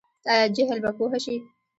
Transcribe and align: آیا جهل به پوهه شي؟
آیا 0.31 0.47
جهل 0.55 0.77
به 0.83 0.91
پوهه 0.97 1.19
شي؟ 1.25 1.35